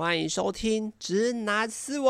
[0.00, 2.08] 欢迎收听《直男思维》。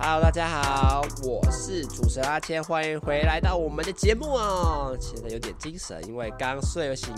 [0.00, 4.98] Hello，大家好，我是主持人阿谦，欢迎回来到我们的节目哦。
[5.00, 7.14] 现在有点精神，因为刚睡醒，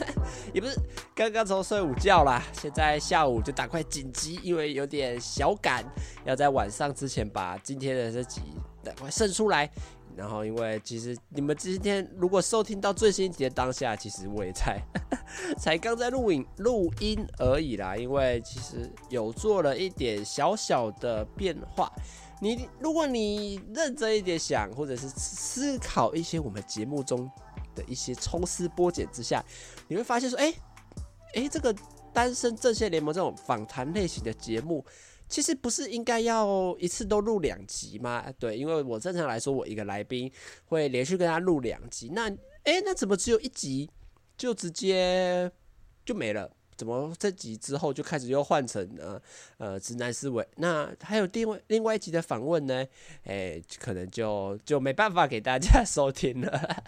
[0.52, 0.78] 也不是
[1.14, 2.42] 刚刚从睡午觉啦。
[2.52, 5.82] 现在下午就赶快紧急，因为有点小赶，
[6.26, 8.42] 要在晚上之前把今天的这集
[8.84, 9.70] 赶快生出来。
[10.16, 14.80] 然后，因为其实你们今天如果收听到最新一集的当下，其实我也才
[15.58, 17.96] 才刚在录影录音而已啦。
[17.96, 21.92] 因为其实有做了一点小小的变化。
[22.40, 27.30] 你如果你认真一点想，或者是思考一些我们节目中
[27.74, 29.42] 的一些抽丝剥茧之下，
[29.88, 30.52] 你会发现说，哎，
[31.34, 31.74] 哎，这个
[32.12, 34.84] 单身阵线联盟这种访谈类型的节目，
[35.34, 38.24] 其实不是应该要一次都录两集吗？
[38.38, 40.30] 对，因为我正常来说，我一个来宾
[40.66, 42.30] 会连续跟他录两集，那，
[42.62, 43.90] 哎，那怎么只有一集
[44.36, 45.50] 就直接
[46.04, 46.48] 就没了？
[46.76, 49.20] 怎么这集之后就开始又换成呃
[49.58, 50.46] 呃直男思维？
[50.58, 52.86] 那还有另外另外一集的访问呢？
[53.24, 56.84] 哎，可能就就没办法给大家 收听了。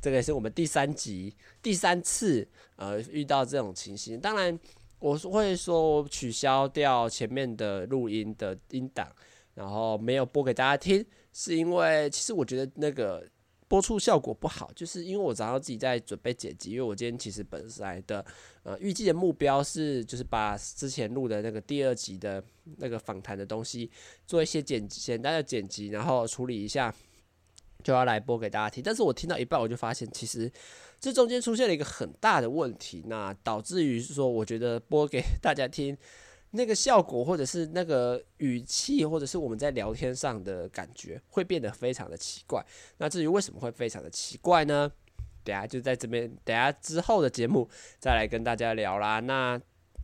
[0.00, 4.18] 这个是我们第三集第三次呃遇到这种情形。
[4.18, 4.58] 当然
[5.02, 9.10] 我会说取消掉前面的录音的音档，
[9.54, 13.26] 然后没有播给大家听，是因为其实我觉得那个。
[13.68, 18.22] 播出效果不好，就是因为我早上自己在准备剪辑，因为我今天其实本来的
[18.64, 22.44] 呃预计的目标是，就是把之前录的那个第二集的
[22.76, 23.90] 那个访谈的东西
[24.26, 26.94] 做一些简简单的剪辑，然后处理一下，
[27.82, 28.82] 就要来播给大家听。
[28.82, 30.52] 但是我听到一半，我就发现其实
[31.02, 35.98] 这中间出现了一个很大的问题，那导致于是说，我觉得播给大家听。
[36.52, 42.64] 那个效果，或者是那个语气，或者是我们在聊天上的感觉，会变得非常的奇怪。
[42.98, 44.92] 那至于为什么会非常的奇怪呢？
[45.42, 49.18] 等下就在这边，等下之后的节目再来跟大家聊啦。
[49.18, 49.60] 那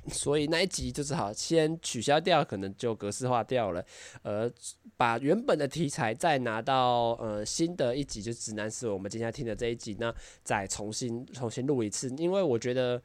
[0.06, 3.84] 所以那一集就只好先取消掉，可能就格式化掉了，
[4.22, 4.50] 呃，
[4.96, 10.14] 把原本的题材再拿到呃新的一集，就直男思维我们今天听的这一集呢，
[10.44, 13.02] 再重新重新录一次，因为我觉得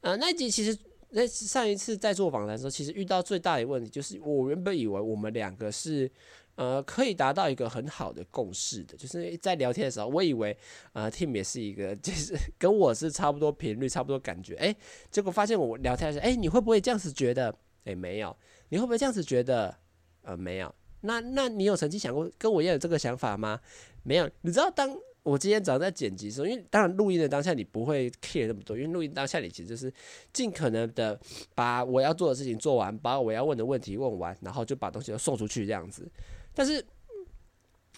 [0.00, 0.78] 呃那一集其实。
[1.10, 6.10] 那上一次在做访谈的时候，其实遇到最大的问题就是，我原本以为我们两个是，
[6.56, 10.56] 呃，可以达到一个很好的共识的，就是在聊天的时候，我以为，
[10.92, 14.74] 呃，Tim 也是一个，就是跟我是差不多频率、差不多感觉，哎，
[15.10, 17.56] 结果发现我聊天的时候，哎，你会不会这样子觉得？
[17.84, 18.36] 哎，没有，
[18.70, 19.76] 你会不会这样子觉得？
[20.22, 20.74] 呃，没有。
[21.02, 23.60] 那那你有曾经想过跟我一样有这个想法吗？
[24.02, 24.28] 没有。
[24.40, 24.96] 你知道当。
[25.26, 29.92] 我今天早上在剪辑的时候，因为当然录音的当下你不会 care 那么多，因为录音当下你其实就是
[30.32, 31.18] 尽可能的
[31.52, 36.08] 把我要做的事情做完，把我要问的问题问完，然后就把东西都送出去这样子。
[36.56, 36.82] 但是，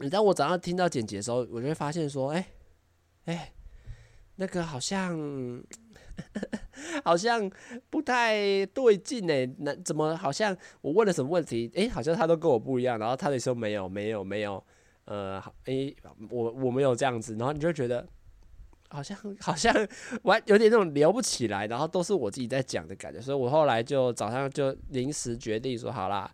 [0.01, 2.45] 你当我早上听到剪辑的时候，我就会发现说，哎，
[3.27, 3.53] 哎，
[4.35, 5.17] 那个好像
[7.05, 7.49] 好像
[7.89, 14.63] 不太对劲哎，那怎么好像我问了什么问题，哎，好像他都跟我不一样，然后他就说没有没有没有。
[15.05, 15.95] 呃，好，哎，
[16.29, 18.07] 我我没有这样子，然后你就觉得
[18.91, 19.75] 好像好像
[20.25, 26.31] 玩有点那种聊不起来，然后都是我自己在讲的感觉，所以我后来就早上就临时决定说，好啦，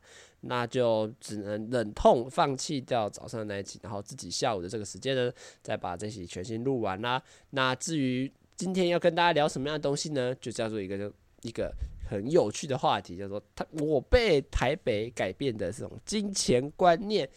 [0.47, 5.32] 那就只能忍痛放弃掉早上那一集，然后自己下午的这个时间呢，
[5.62, 7.22] 再把这集全新录完啦。
[7.50, 11.12] 那至于今天要跟大家聊什么样的东西呢，就叫做一个就
[11.43, 11.72] 一个
[12.09, 17.28] 很有趣的话题，叫做他我被台北改变的这种金钱观念。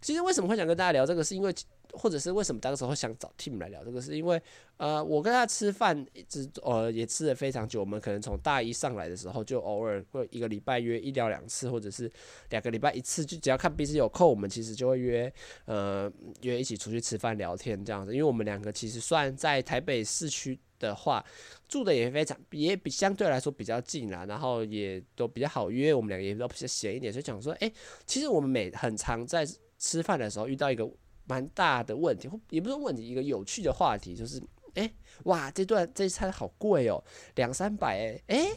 [0.00, 1.52] 其实为什么会想跟大家聊这个，是因为，
[1.92, 4.40] 或者是为什么当时会想找 Tim 来聊这个，是因为，
[4.76, 12.10] 呃，我跟他吃饭一直呃也吃了非常久，我们可能从大一上来的时候就偶尔会一个礼拜约一聊两次，或者是
[12.50, 15.32] 两个礼拜一次，就只要看彼此有空，我们其实就会约
[15.66, 16.10] 呃
[16.40, 21.24] 约一起出去吃饭聊天这样子，因为我们两个其实算在台北市区的话，
[21.68, 27.70] 住的也非常也比相对来说比较近啦，然后也都比较好约，我们两个也都比较闲一点，所以讲说，哎，
[28.06, 29.46] 其实我们每很常在。
[29.84, 30.88] 吃饭的时候遇到一个
[31.32, 34.38] 蛮大的问题，也不是问题，一个有趣的话题，就是，
[34.74, 34.92] 哎，
[35.24, 37.02] 哇，这段这一餐好贵哦，
[37.36, 38.50] 两三百哎，哎，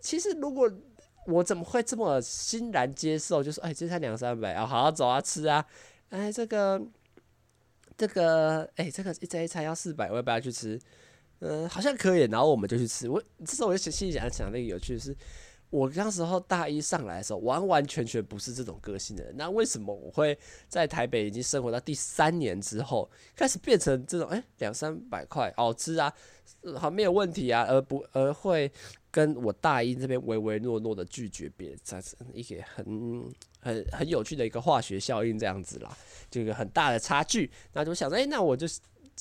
[0.00, 0.72] 其实如果
[1.26, 5.62] 我怎么会这么欣然接受，就是，哎，这餐两三百啊，好好走啊，吃啊，
[6.08, 6.80] 哎，这个，
[7.98, 10.80] 这个，哎，这个这一餐要四百，我要不要去吃？
[11.40, 13.06] 嗯，好像可以，然后我们就去吃。
[13.06, 15.14] 我这时候我就心里想想，那个有趣的是。
[15.70, 19.34] 我那时候大一上来的时候，完完全全不是这种个性的人。
[19.36, 20.36] 那为什么我会
[20.68, 26.12] 在台北已经生活到第三年之后，开始变成这种哎两三百块好吃啊，
[26.76, 28.70] 好没有问题啊，而不而会
[29.12, 35.96] 跟我大一这边唯唯诺诺的拒绝别人，这是一个很很很有趣的一个化学效应这样子啦，
[36.28, 37.48] 就一个很大的差距。
[37.72, 38.66] 那就想说，哎、那我就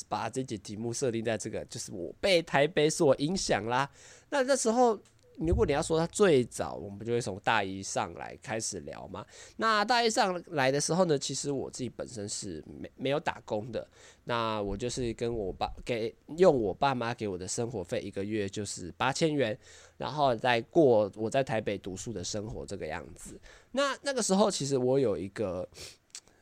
[0.08, 3.88] 把这节题目设定在这个，就是我被台北所影响啦。
[4.32, 5.00] 那那时候。
[5.40, 9.26] 如果你要说他最早，我们就会从大一上来开始聊嘛。
[9.58, 13.88] 那大一上来的时候呢，其实我自己本身是没没有打工的。
[14.26, 19.58] 那我就是跟我爸给用我爸妈给我的生活费，一个月就是八千元，
[19.98, 23.40] 然后再过我在台北读书的生活这个样子。
[23.72, 25.68] 那那个时候其实我有一个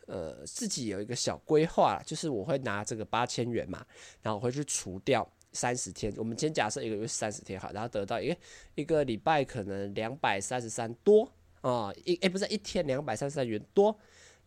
[0.07, 3.85] 呃自己有一个小规划，就是我会拿这个八千元嘛，
[4.21, 5.25] 然后我会去除掉。
[5.57, 8.37] 三十天，我们先假设一个月三十天好，然后得到一个
[8.75, 11.27] 一个礼拜可能两百三十三多
[11.61, 13.97] 啊，一诶、不是一天两百三十三元多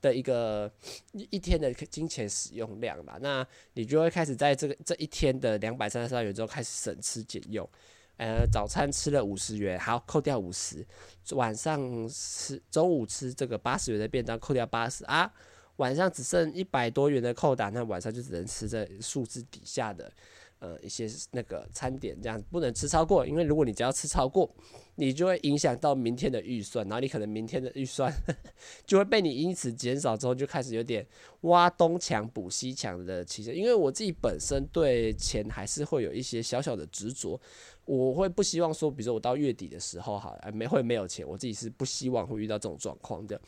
[0.01, 0.71] 的一个
[1.13, 7.69] 一天的金钱使用量吧，那你就会开始在这个这一天的两百三十三元之后开始省吃俭用，
[8.17, 10.87] 呃，早餐吃了五十元，好，扣掉五十，
[11.33, 15.31] 晚上吃中午吃这个八十元的便当，扣掉八十啊，
[15.77, 20.11] 晚上只剩一百多元的扣打，那晚上就只能吃这数字底下的。
[20.61, 24.49] 呃，一些那个餐点这样不能吃超过，因为如果你只要吃超过，
[24.97, 28.13] 你就会影响到明天的预算，然后你可能明天的预算
[28.87, 31.07] 就会被你因此减少之后，就开始有点
[31.43, 33.55] 挖东墙补西墙的倾向。
[33.55, 37.41] 因为我自己本身对钱还是会有一些小小的执着，
[37.87, 43.41] 我会不希望说，比如说我到月底的时候哈，没会没有钱，我自己是不希望会遇到这种状况的，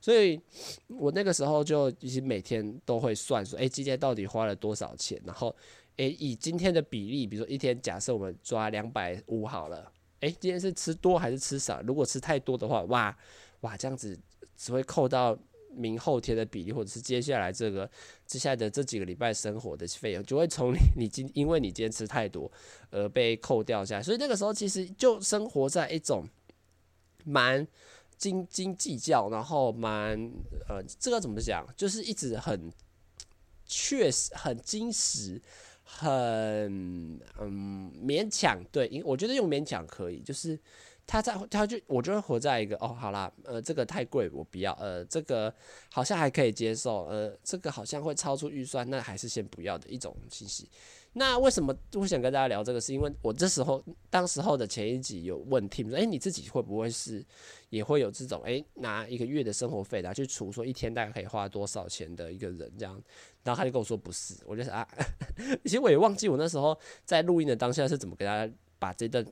[0.00, 0.40] 所以
[0.86, 5.52] 我那个时候就其实每天都会算说，诶，今天到底花了多少钱，然后。
[6.00, 9.92] 诶，以今天的比例，比如说一天，假设我们抓两百五好了。
[10.20, 11.82] 诶，今天是吃多还是吃少？
[11.82, 13.14] 如果吃太多的话，哇
[13.60, 14.18] 哇，这样子
[14.56, 15.38] 只会扣到
[15.74, 17.90] 明后天的比例，或者是接下来这个
[18.26, 22.50] 接下来的这几个礼拜生活的费用，就会从你你今因为你今天吃太多
[22.90, 24.02] 而被扣掉下来。
[24.02, 26.26] 所以那个时候其实就生活在一种
[27.26, 27.66] 蛮
[28.16, 30.18] 斤斤计较，然后蛮
[30.66, 31.66] 呃，这个怎么讲？
[31.76, 32.72] 就是一直很
[33.66, 35.38] 确实很精实。
[35.98, 40.58] 很嗯勉强，对，因我觉得用勉强可以，就是
[41.06, 45.52] 他在他就我就会活在一个哦，好啦，呃，这个太贵，我不要，呃，这个
[45.90, 50.68] 好像还可以接受，呃，这个好像会超出预算，那还是先不要的一种信息。
[51.12, 52.80] 那为什么我想跟大家聊这个？
[52.80, 57.24] 是因为我这时候当时候的前一集有问 Tim 说，诶，你自己会不会是
[57.68, 63.02] 也会有这种诶，拿一个月的生活费来去除说一天大概可以花多少钱的一个人这样？
[63.42, 64.86] 然后他就跟我说不是，我就说啊，
[65.64, 69.24] 其实我也忘记我那时候在录音的当下是怎么跟大家把这段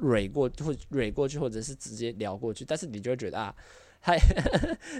[0.00, 3.54] 蕊过或蕊过去，或者是直接聊过去，但是你就会觉得啊。
[4.06, 4.16] 他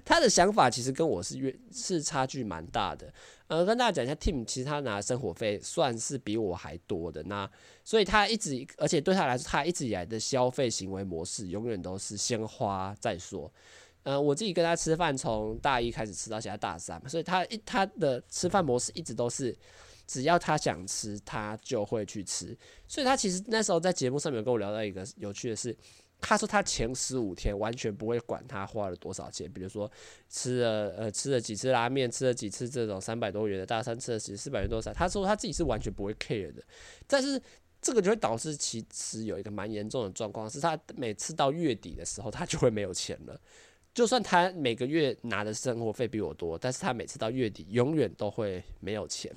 [0.05, 3.13] 他的想法其实跟我是越是差距蛮大的，
[3.47, 7.49] 呃，跟大家讲一下，Tim 其实他拿生活费算是比我还多的，那
[7.85, 13.53] 所以他一直，而且对他来说，他一直以来的消费行为模式永远都是先花再说。
[14.03, 19.57] 呃，我自己跟他吃饭，从大一开始吃到现在大三，所以他一他的吃饭模式一直都是，
[20.07, 22.57] 只要他想吃，他就会去吃。
[22.89, 25.77] 所以他其实那时候在节目上面有跟我聊到一个有趣的事。
[26.21, 29.89] 他说他前十五天完全不会管他花了多少钱，比如说
[30.29, 34.93] 吃了呃吃了几次拉面，吃了几次这种三百多元的大餐，吃了几四百元多少。
[34.93, 36.63] 他说他自己是完全不会 care 的，
[37.07, 37.41] 但是
[37.81, 43.41] 这个就会导致其实有一个蛮严重的状况，是他每次到月底的时候，他就会没有钱了。
[43.95, 49.33] 就算他每个月拿的生活费比我多，但是他每次到月底永远都会没有钱。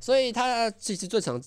[0.00, 1.42] 所以他其实最常。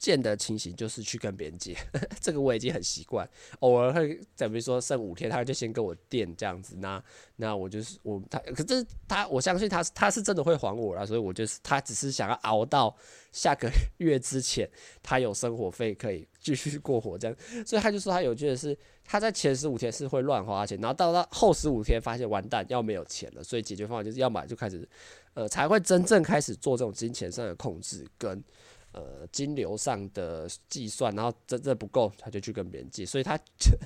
[0.00, 1.76] 见的情形就是去跟别人借，
[2.20, 3.28] 这个我已经很习惯。
[3.58, 6.74] 偶尔会，假如说剩五天，他就先跟我垫这样子。
[6.78, 7.00] 那
[7.36, 12.96] 那我就是我他，可是他我相信他他是真的会还我啦，所以我就是他只是想要熬到
[13.30, 14.68] 下个月之前，
[15.02, 17.36] 他有生活费可以继续过活这样。
[17.66, 24.88] 所以他就说他有趣的是，他在前十五天是会乱花钱，然后到了后十五天发现完蛋要没有钱了，所以解决方法就是要么就开始
[25.34, 28.42] 呃才会真正开始做这种金钱上的控制跟。
[28.92, 33.38] 呃，金流上的计算，然后这这不够，他就去跟别人借，所以他，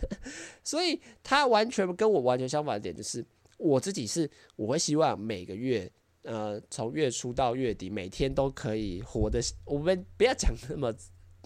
[0.65, 3.23] 所以他完全跟我完全相反的点就是，
[3.59, 5.91] 我自己是我会希望每个月，
[6.23, 10.91] 呃，从月初到月底，每天都可以活得，我们不要讲那么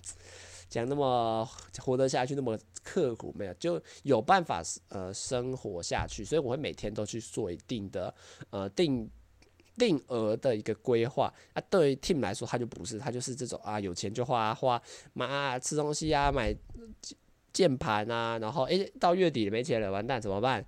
[0.71, 1.45] 讲那么
[1.79, 8.15] 活得下去，那么刻苦，没有就有办法呃生活下去，所以我会每天都去做一定的
[8.51, 9.11] 呃定。
[9.79, 14.83] 定额的一个规划啊，对于 Tim 来说，他就不是，他就是这种啊，有钱就花花
[15.15, 16.55] 买啊，吃东西啊，买
[17.53, 20.65] 键盘啊，然后诶、到月底没钱了，完蛋怎么办？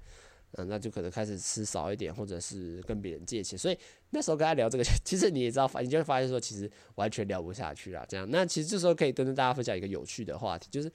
[0.52, 3.56] 嗯，那就可能开始吃少一点，或者是跟别人借钱。
[3.56, 3.78] 所以
[4.10, 8.04] 那时候跟他聊这个， 其实你也知道，你就会发现说，其实完全聊不下去了。
[8.08, 10.90] 这样，那其实这时候可以跟大家分享一个有趣的话题，就是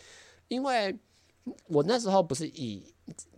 [0.50, 0.94] 因为
[1.68, 2.94] 我那时候不是以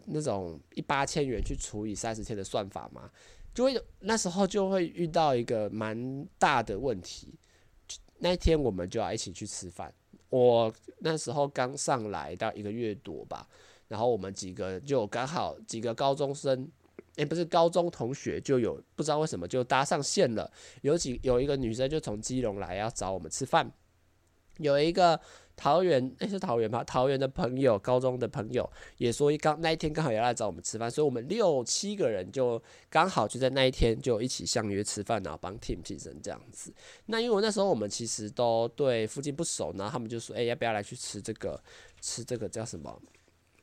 [0.05, 3.11] 那种一八千元去除以三十天的算法嘛，
[3.57, 7.33] 就会那时候就会遇到一个蛮大的问题。
[8.19, 9.91] 那一天我们就要一起去吃饭。
[10.29, 13.47] 我那时候刚上来到一个月多吧，
[13.87, 16.69] 然后我们几个就刚好几个高中生，
[17.15, 20.51] 也不是高中同学，就有不知道为什么就搭上线了。
[20.83, 23.71] 有几有一个女生就从基隆来要找我们吃饭，
[24.57, 25.19] 有一个。
[25.57, 26.83] 桃园，那、是桃园吧？
[26.83, 36.71] 桃园的朋友，高中的朋友也说，一刚那一天刚好要来找我们吃饭，所以我们六七个人就刚好就在那一天就一起相约吃饭，然后帮 Team 庆生这样子。
[37.07, 41.59] 那因为那时候我们其实都对附近不熟，然后他们就说：“哎、要不要来去吃这个？
[41.99, 43.01] 吃这个叫什么？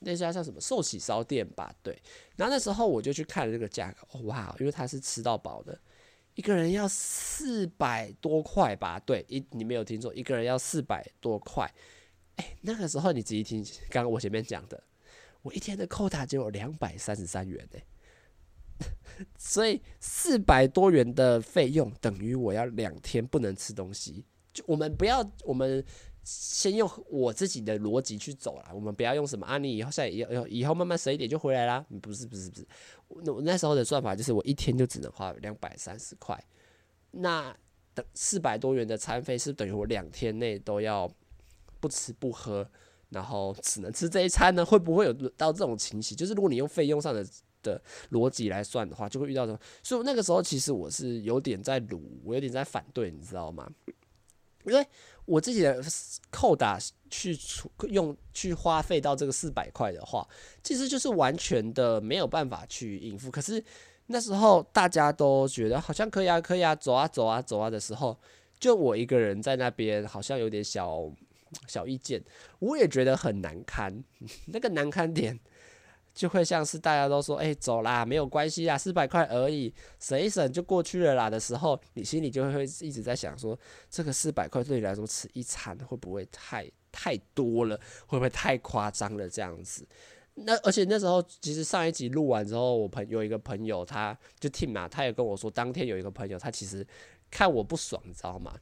[0.01, 1.97] 那家叫什么寿喜烧店吧？”对。
[2.37, 5.79] 然后那时候我就去看了这个价格，哇，因为他是吃到饱的。
[6.35, 8.99] 一个人要四百多块吧？
[9.00, 11.73] 对，一你没有听错，一个人要四百多块。
[12.37, 14.83] 哎，那个时候你仔细听，刚刚我前面讲的，
[15.43, 17.79] 我一天的扣打只有两百三十三元呢。
[19.38, 24.25] 所以四百多元的费用等于我要两天不能吃东西。
[24.53, 25.85] 就我们不要，我们
[26.25, 28.71] 先用我自己的逻辑去走啦。
[28.75, 29.59] 我们不要用什么啊？
[29.59, 31.85] 你以后下以后以后慢慢省一点就回来啦。
[32.00, 32.66] 不是不是不是。
[33.23, 36.43] 那我那时候的算法就是，我一天就只能花两百三十块，
[37.11, 37.54] 那
[37.93, 41.09] 等四百多元的餐费是等于我两天内都要
[41.78, 42.69] 不吃不喝，
[43.11, 44.64] 然后只能吃这一餐呢？
[44.64, 46.16] 会不会有到这种情形？
[46.16, 47.25] 就是如果你用费用上的
[47.62, 49.61] 的逻辑来算的话，就会遇到这种。
[49.83, 53.71] 所以那个时候其实我是有点在卢，我有点在反对，你知道吗？
[54.64, 54.87] 因为
[55.25, 55.83] 我自己的
[56.30, 56.78] 扣打
[57.11, 57.38] 去
[57.88, 60.26] 用去花费到这个四百块的话，
[60.62, 63.30] 其实就是完全的没有办法去应付。
[63.30, 63.62] 可是
[64.06, 68.18] 那时候大家都觉得好像可以啊，可以啊，走啊，走啊，走啊的时候，
[68.59, 71.11] 就我一个人在那边，好像有点小
[71.68, 72.23] 小意见，
[72.59, 74.04] 我也觉得很难堪。
[74.52, 75.38] 那个难堪点。
[76.14, 83.59] 就会像是大家都说，哎、走啦，没有关系啊，四百块而已，省一省就过去了啦的时候，你心里就会一直在想说，
[83.90, 87.76] 这个四百块对你来说吃一餐会不会太太多了？
[88.06, 89.28] 会不会太夸张了？
[89.28, 89.85] 这样子。
[90.37, 96.87] 那而且那时候其实上一集录完之后，我朋有一个朋友，他就 Tim 嘛，他也跟我说，当天有一个朋友，他其实
[97.30, 98.54] 看我不爽，你知道吗？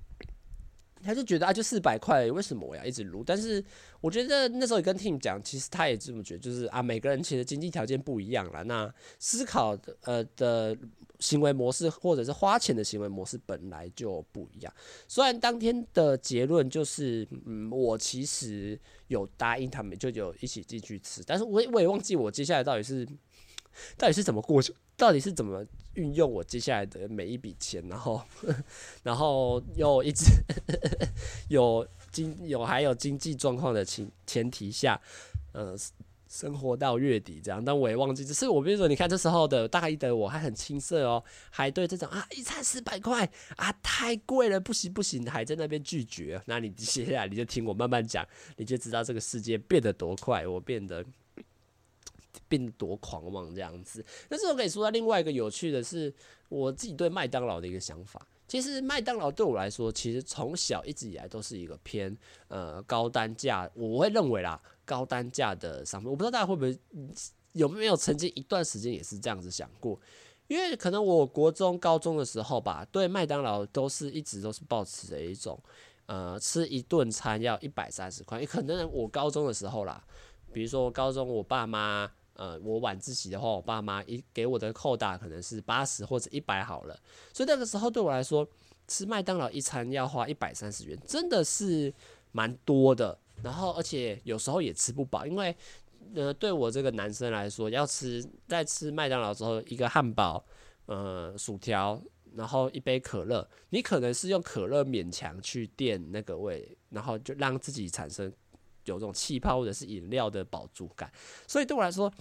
[1.04, 3.22] 他就觉得啊，就四百块，为什么我要一直撸？
[3.24, 3.62] 但是
[4.00, 8.62] 我觉得那时候也跟 Tim 讲，其实他也这么觉得，就是啊，每个人其实经济条件不一样啦。
[8.62, 10.76] 那思考的呃的
[11.18, 14.72] 行为模式，或者是花钱的行为模式本来就不一样。
[15.08, 18.78] 虽然当天的结论就是，嗯，我其实
[19.08, 23.06] 有答应他们，就有一起进去吃，但是我我也忘记我接下来到底是。
[23.96, 24.70] 到底是怎么过去？
[24.98, 27.82] 到底是怎么运用我接下来的每一笔钱？
[27.88, 28.22] 然后，
[29.02, 30.24] 然后又一直
[31.48, 35.00] 有经有还有经济状况的前前提下，
[35.52, 35.76] 呃，
[36.28, 37.62] 生活到月底这样。
[37.62, 46.40] 但我也忘记，只是我比如说，你看这时候的大一的我还很青涩哦，还对这种啊一餐四百块啊太贵了，不行不行，还在那边拒绝。
[46.46, 51.04] 那你接下来你就听我慢慢讲，你就知道这个世界变得多快，我变得。
[52.52, 56.12] 变多狂妄这样子，但是我可以说到另外一个有趣的是，
[56.50, 58.20] 我自己对麦当劳的一个想法。
[58.46, 62.14] 其实麦当劳对我来说，其实从小一直以来都是一个偏
[62.48, 66.10] 呃高单价，我会认为啦高单价的商品。
[66.10, 66.78] 我不知道大家会不会
[67.52, 69.98] 有没有曾经一段时间也是这样子想过，
[70.48, 75.58] 因为可能我国中高中的时候吧，对麦当劳都是一直都是抱持着一种
[76.04, 80.04] 呃吃一顿餐要一百三十块，也可能我高中的时候啦，
[80.52, 82.12] 比如说高中我爸妈。
[82.34, 86.98] 呃，我晚自习的话，我爸妈一给我的扣打可能是八十或者一百好了，
[87.32, 88.46] 所以那个时候对我来说，
[88.88, 91.92] 吃麦当劳一餐要花一百三十元，真的是
[92.32, 93.18] 蛮多的。
[93.42, 95.54] 然后而且有时候也吃不饱，因为
[96.14, 100.44] 呃，对我这个男生来说，要吃在吃麦当劳之后，一个汉堡，
[100.86, 102.02] 呃，薯条，
[102.34, 108.32] 然后一杯可乐，你可能是用可乐勉强去垫那个胃，然后就让自己产生。
[108.84, 111.10] 有这种气泡或者是饮料的饱足感，
[111.46, 112.12] 所以对我来说，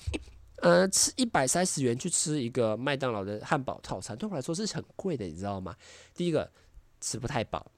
[0.58, 5.75] 呃，吃一百三十元去吃一个麦当劳的汉堡套餐，对我来说是很贵的，你知道吗？
[6.13, 6.51] 第一个
[7.00, 7.72] 吃不太饱，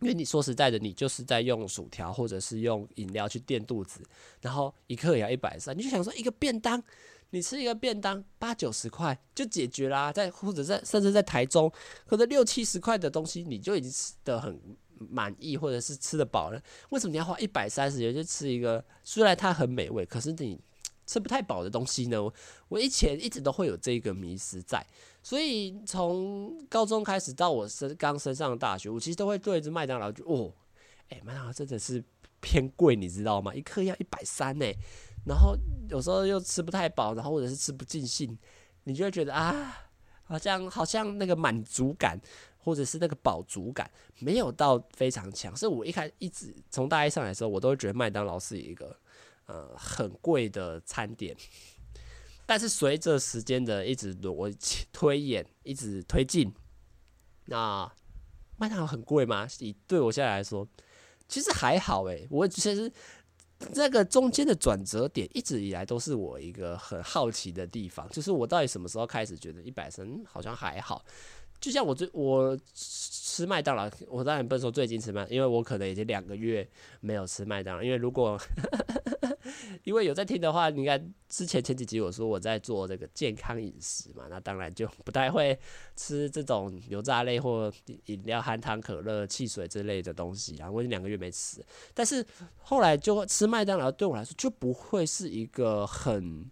[0.00, 4.00] 因为你说实在的，你就是在用薯条或者是用饮料去垫肚子，
[4.40, 6.80] 然后一克也要一百三，你就想说一个便当，
[7.30, 11.72] 你吃一个便当八九十块就解决啦，在或者在甚至在台中，
[12.06, 14.60] 可能六七十块的东西你就已经吃得很。
[14.98, 20.58] 满意或者是吃得饱了，为什么你要花一百三十元去吃一个虽然它很美味，可是你
[21.06, 22.20] 吃不太饱的东西呢？
[22.68, 24.84] 我以前一直都会有这个迷失在，
[25.22, 30.52] 所以从高中开始到我升刚升上大学，我其实都会对着麦当劳就哦，
[31.10, 32.02] 哎、麦当劳真的是
[32.40, 33.54] 偏贵，你知道吗？
[33.54, 34.66] 一克要一百三呢。
[35.24, 35.56] 然后
[35.88, 38.36] 有时候又吃不太饱，然后或者是吃不尽兴，
[38.84, 39.76] 你就会觉得啊，
[40.22, 42.20] 好像好像那个满足感
[42.66, 45.54] 或者是那个饱足感没有到非常强。
[45.56, 48.98] 所以我一开一直从大一上来的时候，我都会觉得麦当劳是一个
[49.46, 51.36] 呃很贵的餐点。
[52.44, 54.50] 但是随着时间的一直我
[54.92, 56.52] 推演，一直推进，
[57.44, 57.88] 那
[58.56, 59.46] 麦当劳很贵吗？
[59.60, 60.66] 以对我现在来说，
[61.28, 62.92] 其实还好诶、欸，我其实。
[63.72, 71.02] 这个中间的转折点一直以来都是我一个很好奇的地方，就是我到底什么时候开始觉得一百升好像还好？
[71.60, 76.68] 就像我最我吃麦当劳，我当然不能说最近吃麦，因为我可能已经两个月
[77.00, 78.38] 没有吃麦当劳，因为如果。
[79.84, 85.56] 因为有在听的话，你看之前前几集我说我在做这个健康饮食嘛，那当然就不太会
[85.94, 87.72] 吃这种油炸类或
[88.06, 90.68] 饮料、含糖可乐、汽水之类的东西啊。
[90.68, 92.26] 我已经两个月没吃，但是
[92.58, 96.50] 后来就吃麦当劳，对我来说就不会是一个很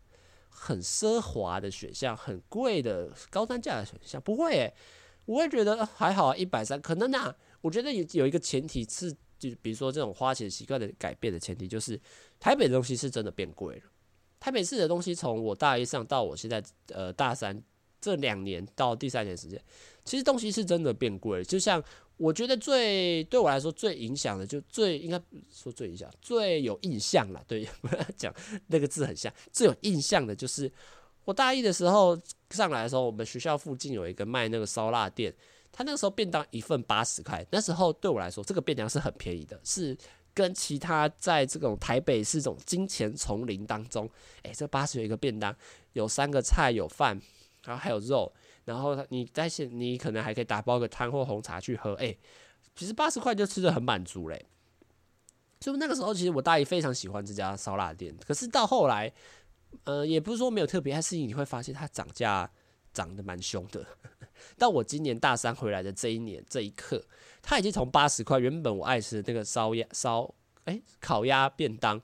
[0.65, 4.75] 很奢华的选项，很贵的高单价的选项，不会诶、
[5.27, 7.35] 我会觉得还好，一百三可能啊。
[7.61, 9.15] 我觉得有有一个前提是。
[9.37, 12.01] 就比如说这种花钱习惯的改变的前提，就是
[12.41, 13.83] 台北的东西是真的变贵了。
[14.41, 17.61] 台北市的东西，从我大一上到我现在呃大三
[18.01, 19.61] 这两年到第三年时间，
[20.05, 21.45] 其实东西是真的变贵了。
[21.45, 21.83] 就像
[22.17, 25.21] 我觉得最对我来说最影响的，就最应该
[25.53, 27.43] 说最影响、最有印象了。
[27.47, 27.69] 对，
[28.17, 28.33] 讲
[28.69, 30.71] 那个字很像，最有印象的就是
[31.25, 32.19] 我大一的时候
[32.51, 35.35] 上来的时候，我们学校附近有一个卖那个烧腊店。
[35.77, 39.99] 他那个时候便当一份八十块，那时候对我来说，这个便当是很便宜的，是
[40.33, 44.09] 跟其他在这种台北市这种金钱丛林当中，
[44.45, 45.53] 哎、这八十元一个便当，
[45.95, 47.21] 有三个菜，有饭，
[47.65, 48.33] 然后还有肉，
[48.65, 52.17] 然后你在线，你可能还可以打包个汤或红茶去喝，哎、
[52.75, 54.47] 其实八十块就吃得很满足嘞。
[55.61, 59.11] 所以那个时候，其实我大姨非常喜欢这家烧腊店，可是到后来，
[59.85, 62.51] 呃，也不是说没有特别，但是你会发现它涨价
[62.93, 63.87] 涨得蛮凶的。
[64.59, 67.03] 到我今年大三回来的这一年这一刻，
[67.41, 72.01] 它已经从八十块，原本我爱吃的那个烧鸭烧哎烤鸭便当，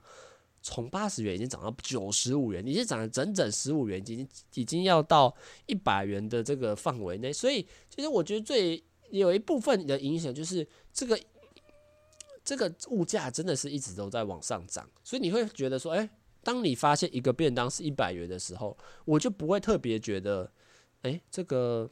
[0.63, 5.35] 从八十元已经涨到九十五元，已经涨了整整十五元，已经已经要到
[5.67, 7.33] 一百元的这个范围内。
[7.33, 11.19] 所以其实我觉得最有一部分的影响就是这个
[12.45, 16.09] 这个物价真的是一直都在往上涨，所以你会觉得说，哎，
[16.43, 20.53] 当你发现一个便当是一百元的时候，我就不会特别觉得，
[21.03, 21.91] 哎，这个。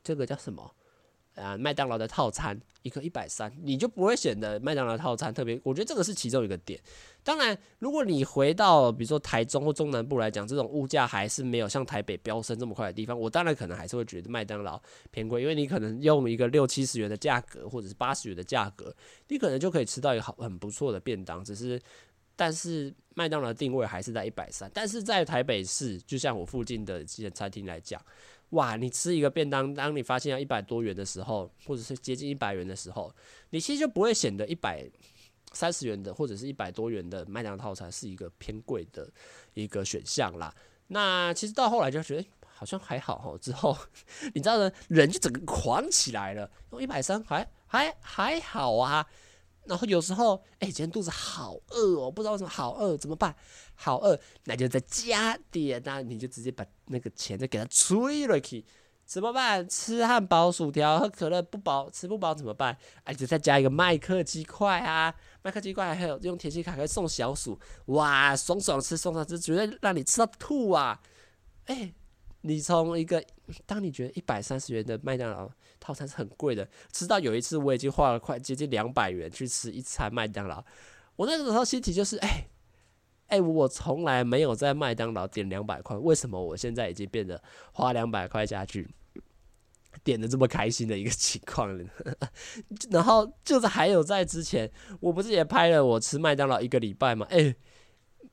[0.00, 0.74] 这个叫什么？
[1.38, 5.60] 啊，麦当劳的套餐一个一百三，你就不会显得麦当劳套餐特别。
[5.62, 6.80] 我觉得这个是其中一个点。
[7.22, 18.94] 当然，如果你回到比如说台中或中南部来讲，这种物价还是没有像台北飙升这么快的地方，我当然可能还是会觉得麦当劳偏贵，因为你可能用一个六七十元的价格或者是八十元的价格，
[19.28, 21.44] 你可能就可以吃到一个好很不错的便当。
[21.44, 21.80] 只是，
[22.34, 28.00] 但是麦当劳定位还是在一百三，但是在台北市，就像我附近的这些餐厅来讲。
[28.50, 28.76] 哇！
[28.76, 33.14] 你吃一个便当，当你发现要一百多元的时候，或者是接近一百元的时候，
[33.50, 34.88] 你其实就不会显得一百
[35.52, 39.08] 三十元的或者是一百多元的麦当劳套餐是一个偏贵的
[39.54, 40.54] 一个选项啦。
[40.86, 43.36] 那其实到后来就觉得，好像还好哈。
[43.38, 43.76] 之后
[44.34, 49.06] 你知道呢，人就整个狂起来了，用一百三还还还好啊。
[49.68, 53.34] 然后有时候，哎、欸，今天肚子好饿哦，不知道为什么好饿，怎么办？
[53.74, 58.64] 好饿，那就再加点，那你就直接把那个钱再给它吹了去，
[59.04, 59.68] 怎么办？
[59.68, 62.76] 吃汉堡、薯条、喝可乐不饱，吃不饱怎么办？
[63.04, 71.00] 哎、啊，就再加一个麦克鸡块啊，麦克鸡块还有用甜心卡可以送小薯，哇，爽爽吃，爽爽吃，绝对让你吃到吐啊！
[71.66, 71.92] 哎、
[72.40, 73.22] 你从一个，
[73.66, 75.50] 当你觉得一百三十元的麦当劳。
[75.80, 80.64] 套餐是很贵的，直到有一次我已经花了快接近两百元去吃一餐麦当劳，
[81.16, 88.88] 我那个时候心情就是，哎、欸，哎、我从来没有在麦当劳点两百块，为什么我现在已经变得花两百块下去
[90.04, 91.84] 点的这么开心的一个情况了？
[92.90, 97.26] 然后就是还有在之前，我不是也拍了我吃麦当劳一个礼拜吗？
[97.30, 97.54] 哎、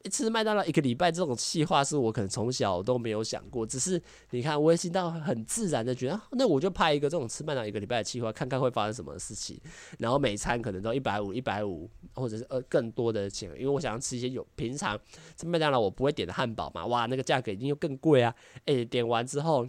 [0.10, 9.60] 吃麦当劳一个礼拜这种企划是我可能从小都没有想过，只是你看我也听到很自然的觉得，那我就拍一个这种吃麦当劳一个礼拜的企划，看看会发生什么事情。
[10.00, 15.00] 然后每餐可能都一百五、一百五，或者是呃更多的钱，因为我想要吃一些有平常
[15.36, 18.36] 吃麦当劳我不会点的汉堡嘛，哇，那个价格一定又更贵啊！
[18.66, 19.68] 诶、点完之后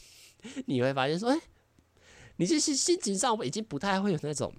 [0.66, 1.40] 你会发现说，诶、
[2.36, 4.52] 你这些心情上已经不太会有那种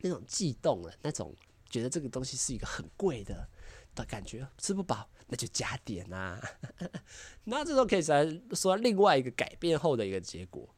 [0.00, 1.34] 那种悸动了，那种
[1.68, 3.48] 觉得这个东西是一个很贵的。
[3.94, 6.40] 的感觉吃不饱，那就加点呐、啊。
[7.44, 10.68] 那这时候可以来说另外一个改变后的一个结果，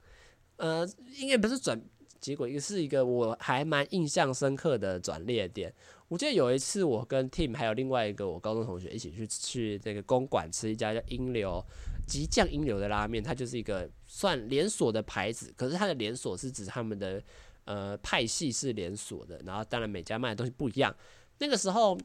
[0.56, 1.80] 呃，应该不是转
[2.20, 5.72] 结果，一个是一个我还蛮印象深刻的转捩点。
[6.08, 11.60] 我记得有一次，我跟 Tim 还有另外一个我高中同学一起去去这个公馆吃一家叫英流
[12.06, 17.20] 激酱英流的拉面，它就是一个算连锁的牌子，可是它的连锁是指他们的
[17.64, 20.94] 呃派系是连锁的，然后当然每家卖的东西不一样。
[21.38, 21.98] 那个时候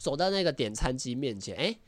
[0.00, 1.78] 走到那个点餐机面前，哎。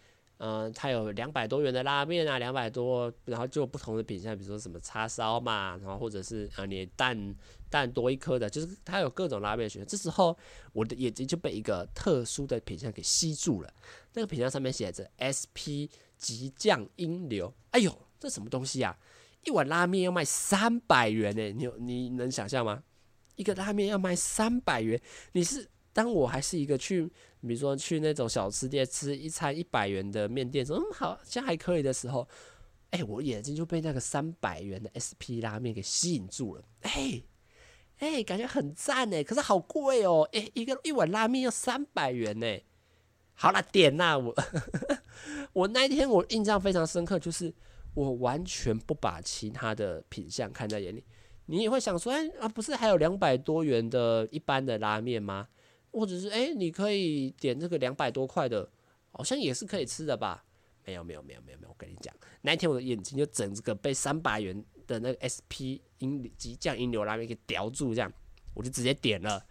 [0.45, 7.33] 嗯、它有两百多元的拉面啊，两百多，然后就不同的品相，比如说什么叉烧嘛，然后或者是呃你蛋
[7.71, 9.87] 蛋多一颗的，就是它有各种拉面选择。
[9.87, 10.37] 这时候
[10.73, 13.73] 我的眼睛就被一个特殊的品相给吸住了，
[14.15, 15.87] 那个品相上面写着 SP
[16.19, 18.99] 激酱英流，哎呦，这什么东西啊？
[19.45, 22.83] 一碗拉面要卖三百元呢，你你能想象吗？
[23.37, 25.01] 一个拉面要卖三百元，
[25.35, 25.69] 你是？
[25.93, 27.05] 当我还是一个去，
[27.41, 32.27] 比如说去那种小吃店吃一餐一百元的面店，说嗯好像还可以的时候，
[32.91, 37.23] 哎、我眼睛就被那个三百元的 SP 拉面给吸引住了，哎、
[37.99, 42.47] 哎、感觉很赞哎，可是好贵哦，哎，一个一碗拉面要三百元呢。
[43.35, 44.35] 好了，点啦，我
[45.53, 47.53] 我那一天我印象非常深刻，就是
[47.95, 51.03] 我完全不把其他的品相看在眼里。
[51.47, 55.49] 你也会想说，哎啊，不是还有两百多元的一般的拉面吗？
[55.93, 58.69] 或者是哎、你可以点这个两百多块的，
[59.11, 60.45] 好像也是可以吃的吧？
[60.85, 68.13] 没有没有没有没有没有，我跟你讲，那一天我的眼睛就整个被三百元的那个 SP 英激酱英流拉面给叼住，这样
[68.55, 69.45] 我就直接点了，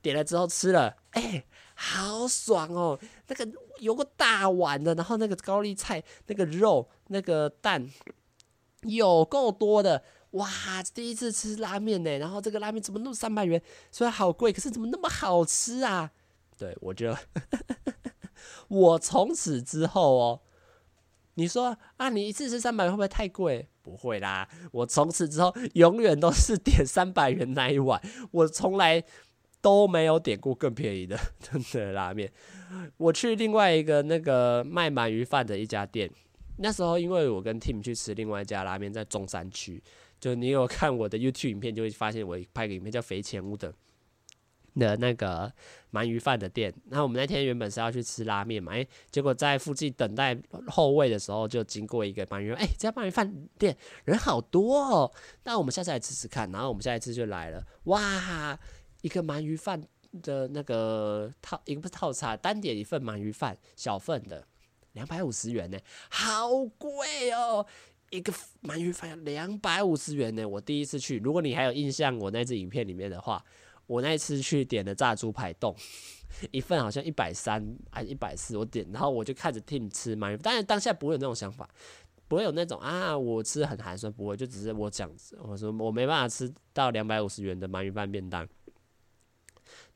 [0.00, 2.98] 点了之后吃了，哎、好爽哦！
[3.26, 3.46] 那个
[3.80, 7.86] 有个大碗的，然后那个高丽菜、那个肉、那个蛋
[8.82, 10.02] 有够多的。
[10.32, 10.48] 哇，
[10.94, 13.60] 第一次吃拉面呢，然后这个拉面怎么那么三百元？
[13.90, 16.10] 虽然好贵，可是怎么那么好吃啊？
[16.58, 17.16] 对，我就，
[18.68, 20.40] 我从此之后哦，
[21.34, 23.68] 你说啊，你一次吃三百元会不会太贵？
[23.80, 27.98] 不会啦，我从此之后永远都是点三百元那一碗，
[28.30, 29.02] 我从来
[29.62, 32.30] 都没有点过更便宜的 真的拉面。
[32.98, 36.10] 我去另外一个那个卖鳗鱼饭的一家店，
[36.58, 39.82] 那时候因为我跟 Tim 去吃另外一家拉面，在中山区。
[40.20, 43.72] 就你有看我的 YouTube 影片，就会发现我拍个影片叫肥前屋的
[44.74, 45.52] 的那个
[45.92, 46.72] 鳗鱼饭的店。
[46.90, 55.12] 然后我们那天原本是要去吃拉面嘛，哎，结果在附近等待后位的时候，就经过一个鳗鱼，哎，这家鳗鱼饭店人好多哦。
[55.44, 56.50] 那我们下次来吃吃看。
[56.50, 58.58] 然后我们下一次就来了，哇，
[59.02, 59.82] 一个鳗鱼饭
[60.22, 64.46] 的那个套，一个不是套餐，单点一份鳗鱼饭，小份的，
[64.92, 65.78] 两百五十元呢，
[66.08, 67.66] 好贵哦。
[68.10, 70.48] 一个鳗鱼饭要两百五十元呢！
[70.48, 73.44] 我第一次去，如果你还有印象，我那支影片里面的话，
[73.86, 75.74] 我那次去点的炸猪排冻，
[76.50, 81.68] 一份好像一百三还是一百四，我点，然后我就看着 Tim 吃鳗鱼，当然当下不会有那种想法，
[82.28, 85.10] 不会有那种啊，我吃很寒酸，不会，就只是我讲，
[85.42, 88.48] 我说我没办法吃到两百五十元的鳗鱼饭便当。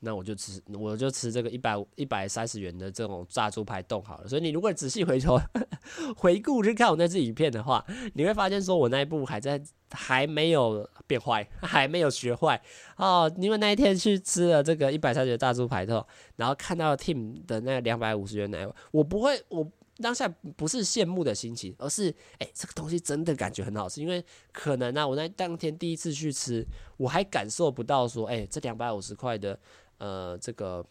[0.05, 4.27] 那我就吃，我就吃这个一百一百三十元的这种炸猪排冻好了。
[4.27, 5.41] 所以你如果仔细回头
[6.19, 7.85] 回顾去看我那支影片的话，
[8.15, 9.63] 你会发现说我那一部还在
[9.93, 12.61] 还没有变坏， 还没有学坏
[12.97, 13.33] 哦。
[13.39, 24.01] 因为那一天去吃了这个一百三十元炸猪排冻，然后看到 Tim 的那两百五十元奶油，我不会，我当下不是羡慕的心情，而是哎、这个东西真的感觉很好吃。
[24.01, 29.57] 因为可能呢、我在当天第一次去吃，我还感受不到说，哎、这两百五十块的。
[30.03, 30.85] 呃，这个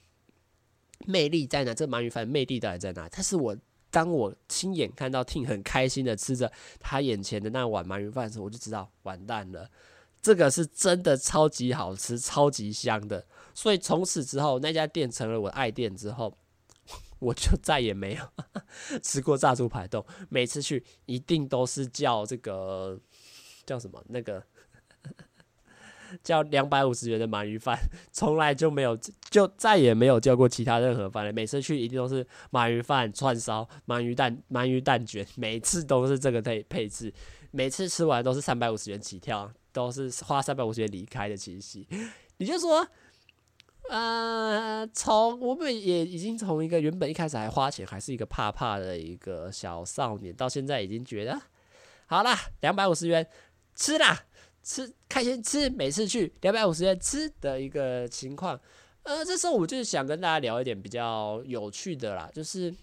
[1.06, 1.74] 魅力在哪？
[1.74, 3.10] 这鳗鱼饭魅力到底在哪？
[3.12, 3.54] 但是我
[3.90, 9.70] 当我亲眼看到 Tim 很开心的吃着他眼前的那碗鳗鱼饭的时候，我就知道完蛋了，
[10.22, 13.26] 这个是真的超级好吃、超级香的。
[13.54, 16.34] 所以从此之后，那家店成了我爱店之后，
[17.20, 18.26] 我就再也没有
[19.04, 20.06] 吃过炸猪排冻。
[20.30, 22.98] 每次去一定都是叫这个
[23.66, 24.42] 叫什么那个。
[26.24, 27.78] 叫两百五十元的鳗鱼饭，
[28.12, 28.98] 从来就没有，
[29.30, 31.32] 就再也没有叫过其他任何饭了。
[31.32, 37.14] 每次去一定都是鳗鱼饭、串烧、鳗鱼蛋、鳗鱼蛋卷，每次都是这个配配置。
[37.52, 41.86] 每次吃完都是三百五十元起跳，都是花三百五十元离开的气息。
[42.38, 42.88] 你就说，
[43.90, 51.42] 呃，从我们也已经从一个原本一开始还花钱，还是一个怕怕的一个小少年，到现在已经觉得
[52.06, 53.28] 好啦，两百五十元
[53.76, 54.26] 吃啦。
[54.64, 58.60] 吃开心吃，每次去两百五十元吃的一个情况，
[59.04, 62.74] 呃，这时候我就是想跟大家聊一点比较有趣的啦，就是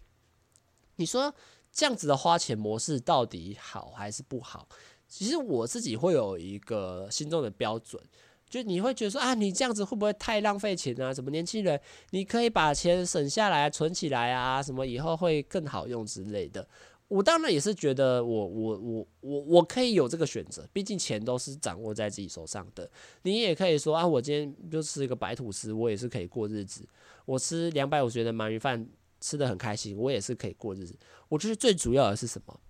[0.97, 1.33] 你说
[1.73, 4.69] 这样子的花钱模式到底好还是不好？
[5.07, 8.03] 其实我自己会有一个心中的标准，
[8.51, 11.14] 就你会觉得说啊，你这样子会不会太浪费钱啊？
[11.14, 16.69] 什么年轻人你可以把钱省下来存起来啊，什么以后会更好用之类的。
[17.09, 22.88] 我当然也是觉得我我我我我可以有这个选择，毕竟钱都是掌握在自己手上的。
[23.23, 26.87] 你也可以说啊，我今天就吃一个白吐司，我也是可以过日子。
[27.25, 28.87] 我吃两百五十元的鳗鱼饭，
[29.21, 30.94] 吃得很开心，我也是可以过日子。
[31.29, 32.61] 我觉得最主要的是什么？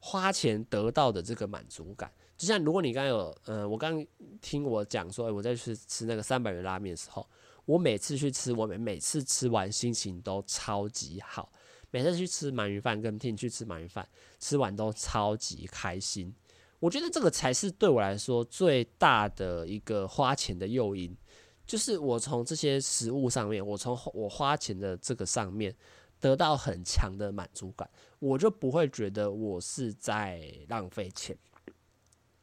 [0.00, 2.10] 花钱得到的这个满足感。
[2.36, 4.04] 就像如果你刚有，呃，我刚
[4.40, 7.24] 听我讲说，我在去吃那个三百元拉面的时候，
[7.64, 11.52] 我每次去吃，我每每次吃完心情都超级好。
[11.92, 14.04] 每次去吃鳗鱼饭，跟听去吃鳗鱼饭，
[14.40, 16.34] 吃完都超级开心。
[16.80, 21.16] 我觉得这个才是对我来说最大的一个花钱的诱因，
[21.64, 25.72] 就是我从这些食物上面，我从我花钱的这个上面
[26.18, 31.36] 得到很强的满足感，我就不会觉得我是在浪费钱。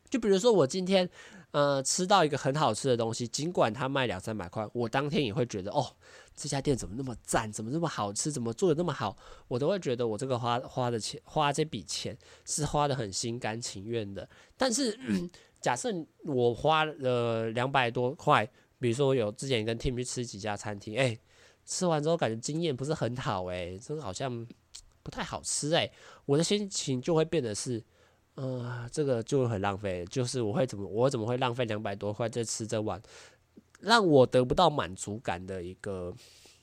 [0.10, 1.10] 就比如说我今天。
[1.52, 5.96] 呃，吃到一个很好吃的东西，尽管它卖两三百块，我当天也会觉得，哦，
[6.36, 14.30] 这家店怎么那么赞，怎么那么好吃，怎么做的那么好，我都会觉得我这个花花的钱，花这笔钱是花的很心甘情愿的。
[14.56, 14.96] 但是，
[15.60, 15.90] 假设
[16.24, 18.48] 我花了两百多块，
[18.80, 21.18] 比如说我有之前跟 Tim 去吃几家餐厅，哎，
[21.66, 24.48] 吃完之后感觉经验不是很好，哎，真的好像
[25.02, 25.92] 不太好吃，哎，
[26.28, 27.84] 我的心情就会变得是。
[28.42, 30.06] 嗯、呃，这个就很浪费。
[30.10, 33.02] 就是我会怎么，我怎么会浪费两百多块在吃这碗
[33.82, 36.14] 让我得不到满足感的一个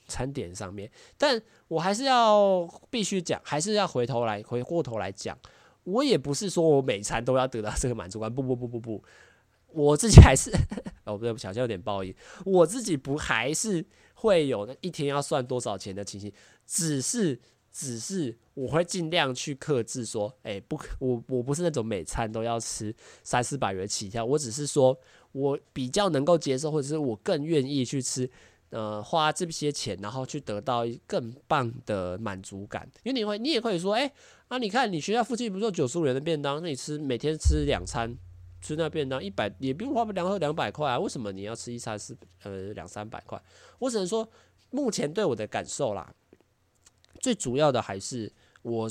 [0.07, 0.89] 餐点上面？
[1.17, 5.37] 但我还是要必须讲，还是要回头来回过头来讲，
[5.83, 8.33] 我也不是说我每餐都要得到这个满足感。
[8.33, 9.03] 不不不不不，
[9.67, 10.51] 我自己还是
[11.05, 12.11] 哦，不对，好像有点报应。
[12.43, 13.85] 我自己不还是
[14.15, 16.33] 会有那一天要算多少钱的情形，
[16.65, 17.39] 只是。
[17.77, 22.91] 只是我会尽量去克制，说，哎、欸，不，我我不是那种每餐都要吃
[23.23, 24.97] 三四百元起跳，我只是说
[25.31, 28.27] 我比较能够接受，或者是我更愿意去吃，
[28.71, 32.89] 呃，花这些钱，然后去得到更棒的满足感。
[33.03, 34.13] 因为你会，你也可以说，哎、欸，
[34.47, 38.17] 啊，你看你学校附近不是有九十五元的便当，那你吃每天吃两餐，
[38.59, 43.39] 吃那便当一百也不用花两两百块啊，为什么你要吃一餐是呃两三百块？
[43.77, 44.27] 我只能说，
[44.71, 46.11] 目前对我的感受啦。
[47.27, 48.89] 最主要的还是我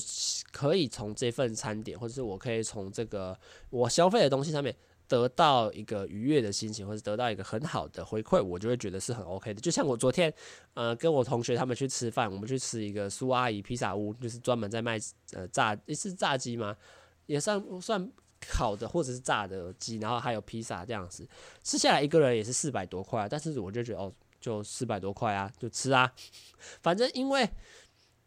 [0.52, 3.34] 可以从这份餐点，或者是我可以从这个
[3.70, 4.76] 我消费的东西上面
[5.08, 9.60] 得到一个愉悦的心情，或者得到一个很好的回馈，我就会觉得是很 OK 的。
[9.62, 10.30] 就像我昨天，
[10.74, 14.98] 呃，跟我同学他们去吃饭，我们去吃一个苏阿姨披萨屋，就是专门在卖
[15.32, 16.76] 呃炸，是炸鸡吗？
[17.24, 21.26] 也算算烤的或者是炸的鸡，然后还有披萨这样子，
[21.64, 26.12] 吃下来一个人也是四百多块，但是我就觉得哦，就四百多块啊，就吃啊，
[26.82, 27.48] 反正因为。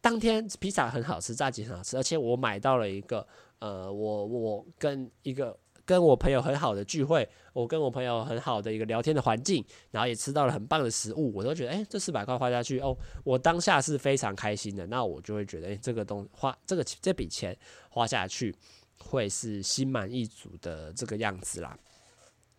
[0.02, 3.28] 当天披萨很好吃，炸鸡很好吃，而且我买到了一个，
[3.60, 17.58] 呃，我我跟一个跟我朋友很好的聚会，我跟我朋友很好的一个聊天的环境，然后也吃到了很棒的食物，我都觉得，哎，这四百块花下去，哦，我当下是非常开心的，那我就会觉得，哎，这个东花这个这笔钱
[17.90, 18.56] 花下去，
[19.00, 21.78] 会是心满意足的这个样子啦。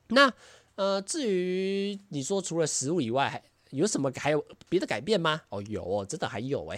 [0.08, 0.30] 那
[0.74, 5.40] 呃，至于你说除了食物以外，还有什么还有别的改变吗？
[5.50, 6.76] 哦，有哦，真的还有哎。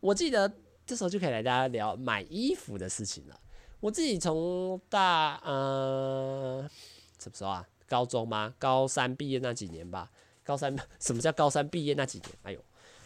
[0.00, 0.52] 我记得
[0.86, 3.40] 这时候就可以来大家聊买衣服的事情了。
[3.80, 6.68] 我自己从大呃
[7.16, 7.68] 怎么说啊？
[7.86, 8.54] 高中吗？
[8.58, 10.10] 高三毕业那几年吧。
[10.42, 12.30] 高三 什么叫高三毕业那几年？
[12.42, 12.64] 哎呦，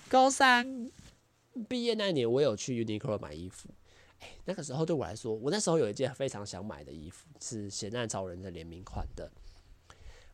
[0.09, 0.91] 高三
[1.69, 3.69] 毕业那年，我有去 Uniqlo 买衣服。
[4.21, 9.31] 哎，那个时候对我来说，我那时候有一件非常想买的衣服，是咸蛋超人的联名款的。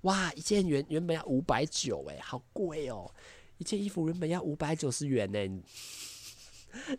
[0.03, 3.11] 哇，一件原原本要五百九，哎，好贵哦！
[3.57, 5.63] 一件衣服原本要五百九十元呢。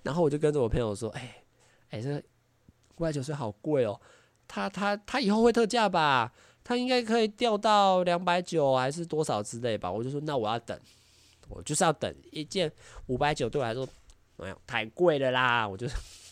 [0.03, 1.21] 然后我就跟着我朋友说：“哎、
[1.91, 2.23] 欸，哎、这个
[2.97, 3.99] 五百九十好贵哦，
[4.47, 6.31] 他他他以后会特价吧？
[6.63, 10.79] 他应该可以掉到两百九还是多少之类吧？”我就说：“那我要等，
[11.47, 12.71] 我就是要等一件
[13.07, 13.87] 五百九，对我来说，
[14.37, 15.87] 哎呀，太贵了啦！”我就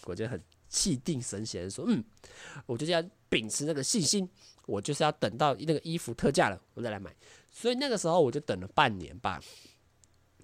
[0.06, 2.04] 我就很气定神闲的说：“嗯，
[2.66, 4.30] 我就是要秉持那个信心，
[4.66, 7.14] 我就是要等到那个衣服特价了，我再来买。”
[7.52, 9.42] 所以那个时候我就等了半年吧。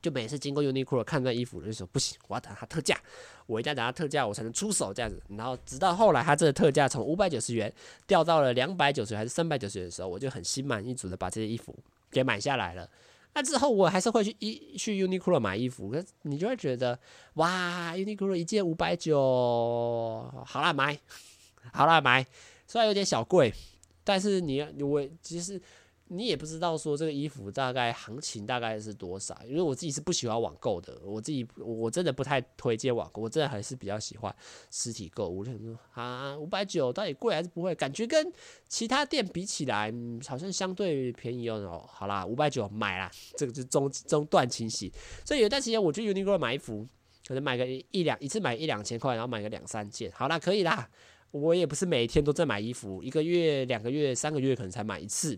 [0.03, 2.99] 就每次经过 Uniqlo 看那衣服，就说不行，我要等它特价，
[3.45, 5.17] 我一定要等它特价，我才能出手这样子。
[5.29, 7.73] 然后直到后来，它这个特价从五百九十元
[8.05, 11.73] 掉到了两百九十还是三百九十元的时候，我就很心满意足的把这些衣服
[12.11, 12.89] 给买下来了。
[13.33, 16.99] 那之后我还是会去一去 Uniqlo 买衣服，可你就会觉得
[17.35, 20.99] 哇，Uniqlo 一件五百九，好啦买，
[21.71, 22.25] 好啦买，
[22.67, 23.53] 虽然有点小贵，
[24.03, 25.61] 但是你我其实。
[26.09, 34.35] 你也不知道说这个衣服大概行情大概是多少，因为我自己是不喜欢网购的，我自己我真的不太推荐网购，我真的还是比较喜欢
[34.69, 35.43] 实体购物。
[35.43, 37.73] 就说啊，五百九到底贵还是不会？
[37.73, 38.31] 感觉跟
[38.67, 39.91] 其他店比起来，
[40.27, 41.83] 好像相对便宜哦。
[41.87, 44.91] 好啦，五百九买啦，这个是中中段清洗。
[45.25, 46.87] 所以有一段时间我去 Uniqlo 买衣服，
[47.27, 50.89] 可能买个一两一次买一两千块，然后买个两三件，好啦，可以啦。
[51.31, 55.35] 我也不是每天都在买衣服，一个月、两个月、三个月可能才买一次，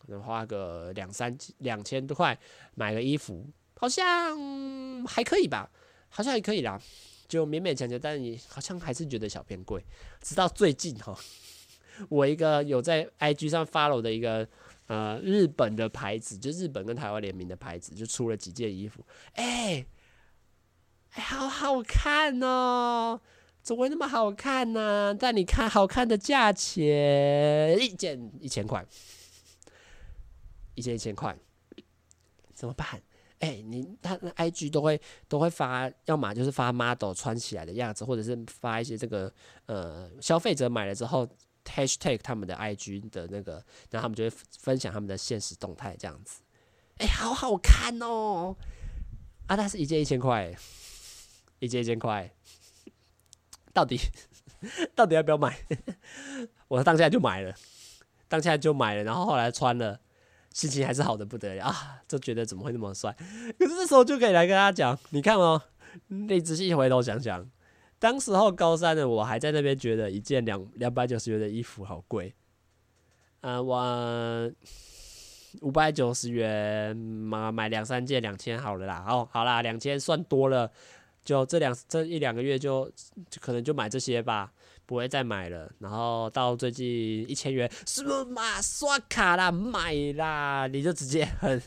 [0.00, 2.38] 可能花个两三两千多块
[2.74, 5.70] 买个衣服，好像还可以吧，
[6.08, 6.80] 好像还可以啦，
[7.26, 9.84] 就勉勉强强，但你好像还是觉得小偏贵。
[10.20, 11.16] 直到最近哈，
[12.08, 14.48] 我一个有在 IG 上 follow 的一个
[14.86, 19.84] 呃日本的牌子，就日本跟台湾联名的牌子，就出了几件衣服，哎，
[21.12, 23.20] 哎，好好看哦。
[23.60, 25.14] 怎么会那么好看呢？
[25.18, 28.82] 但你看，好看的价钱，一件一千块，
[30.78, 31.36] 一件一千块，
[32.54, 32.86] 怎么办？
[33.40, 39.32] 哎、你他 IG 都会都会发，要么就是发 model 穿起来的样子，或者是发一些这个
[39.66, 41.28] 呃消费者买了之后
[41.64, 43.54] hashtag 他们的 IG 的那个，
[43.90, 46.40] 然后他们就会分享他们的现实动态这样子。
[46.98, 48.56] 哎、好好看哦！
[49.46, 50.52] 啊，那是一件一千块，
[51.58, 52.30] 一件一千块。
[53.72, 54.00] 到底
[54.96, 55.56] 到底要不要买？
[56.66, 57.54] 我当下就买了，
[58.26, 60.00] 当下就买了，然后后来穿了，
[60.52, 62.02] 心情还是好的不得了啊！
[62.08, 63.14] 就觉得怎么会那么帅？
[63.58, 65.60] 可是这时候就可以来跟大家讲，你看哦，
[66.08, 67.48] 你仔细回头想想，
[67.98, 72.34] 当时候高三的我还在那边觉得一件两两百九十元的衣服好贵，
[73.40, 74.52] 啊，我
[75.60, 80.70] 五百九十元嘛买两三件两千好了啦，哦，好啦，两千算多了。
[81.24, 82.90] 就这两这一两个月就，
[83.28, 84.50] 就可能就买这些吧，
[84.88, 85.70] 不会再买了。
[85.80, 86.86] 然后到最近
[87.28, 88.62] 一千元，是不嘛？
[88.62, 91.62] 刷卡啦，买啦，你就直接很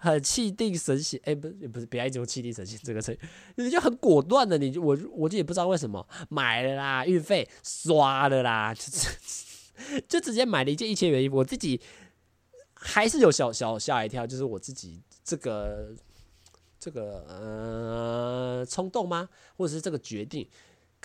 [0.00, 1.20] 很气定神闲。
[1.24, 3.18] 哎、不是不是，别爱这种气定神闲这个词，
[3.56, 8.74] 你就很果断的，你就我我就也不知道为什么买了啦，运费刷了啦，
[10.08, 11.36] 就直接买了一件一千元衣服。
[11.36, 11.78] 我自己
[12.72, 15.94] 还是有小小吓一跳，就是我自己这个。
[16.78, 19.28] 这个呃冲动吗？
[19.56, 20.48] 或者是这个决定？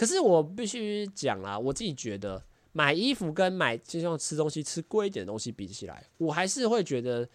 [0.02, 7.30] 可是我必须讲啦，我自己觉得买衣服跟买就像吃东西吃贵一点的东西比起来，我还是会觉得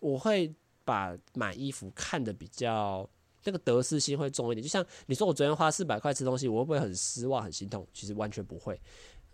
[0.00, 0.54] 我会
[0.84, 3.10] 把买衣服看得比较
[3.42, 4.62] 那个得失心会重一点。
[4.62, 7.84] 就像你说我昨天花四百块吃东西，我会不会很失望很心痛？
[7.92, 8.80] 其实完全不会。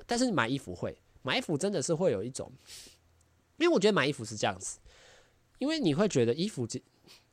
[0.07, 2.51] 但是买衣服会，买衣服真的是会有一种，
[3.59, 4.79] 因为我觉得买衣服是这样子，
[5.59, 6.67] 因为你会觉得衣服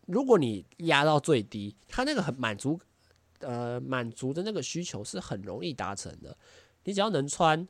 [0.05, 2.77] 如果你压到最低，他那个很满足，
[3.39, 6.35] 呃，满足的那个需求是很容易达成的。
[6.83, 7.67] 你只要能穿，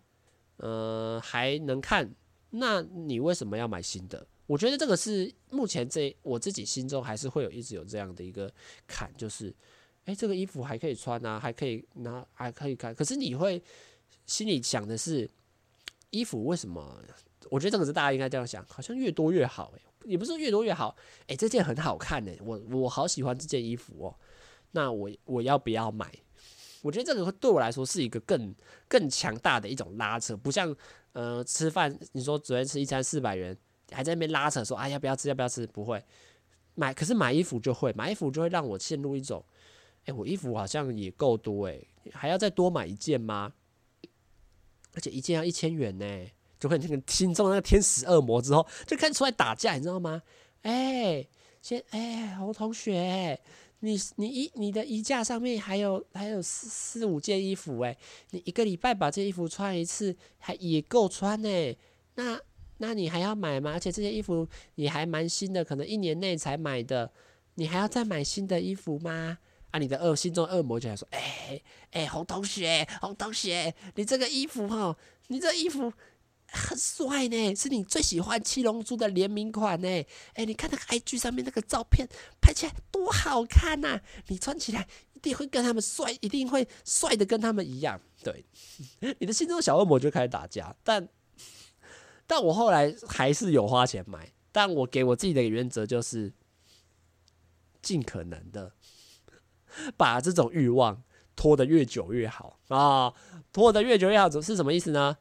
[0.58, 2.14] 呃，还能看，
[2.52, 4.28] 那你为什么要买新的？
[4.48, 8.52] 我觉得这个是目前这我自己心中还是会有一直有这样的一个
[8.86, 9.54] 坎，就是，
[10.06, 12.94] 哎，这个衣服还可以穿啊，还可以拿，还可以看。
[12.94, 13.62] 可是你会
[14.26, 15.30] 心里想的是，
[16.12, 17.02] 衣服为什么？
[17.50, 20.96] 我觉得这个是大家应该这样想，好像越多越好，欸，也不是越多越好，
[21.28, 24.16] 哎、这件很好看呢，我我好喜欢这件衣服哦，
[24.76, 26.06] 那我我要不要买？
[26.82, 28.54] 我觉得这个对我来说是一个更
[28.88, 30.76] 更强大的一种拉扯，不像
[31.14, 33.58] 呃吃饭，你说昨天吃一餐四百元，
[33.92, 36.04] 还在那边拉扯说啊要不要吃要不要吃，不会
[36.76, 39.44] 买，可是买衣服就会，买衣服就会让我陷入一种，
[40.06, 41.80] 哎、我衣服好像也够多哎，
[42.12, 43.54] 还要再多买一件吗？
[44.94, 46.06] 而且一件要一千元呢。
[46.58, 50.22] 就会那个心中那个天使恶魔之后，就开始出来打架，你知道吗？
[50.62, 51.28] 哎、
[51.62, 53.40] 先哎，洪同学，
[53.80, 57.96] 你你衣你的衣架上面还有还有四四五件衣服哎，
[58.32, 61.78] 你一个礼拜把这衣服穿一次，还也够穿呢。
[62.16, 62.40] 那
[62.78, 63.74] 那你还要买吗？
[63.74, 67.12] 而且这件衣服你还蛮新的，可能一年内才买的，
[67.56, 69.38] 你还要再买新的衣服吗？
[69.72, 75.92] 啊，你的恶心中恶魔就来说，哎、欸、哎、欸，洪同学，洪同学，你这个衣服哈，你这衣服。
[76.56, 79.88] 很帅呢，是你最喜欢七龙珠的联名款呢。
[80.34, 82.08] 哎，你看那个 IG 上面那个照片，
[82.42, 84.02] 拍起来多好看呐！
[84.28, 88.00] 你穿起来一定会跟他们帅，一定会帅的跟他们一样。
[88.24, 88.46] 对，
[89.20, 90.76] 你的心中小恶魔就开始打架。
[90.84, 91.08] 但，
[92.26, 94.32] 但我后来还是有花钱买。
[94.52, 96.32] 但我给我自己的原则就是，
[97.82, 98.72] 尽可能的
[99.98, 101.04] 把这种欲望
[101.36, 103.14] 拖得越久越好啊！
[103.52, 105.18] 拖得越久越好，是什么意思呢？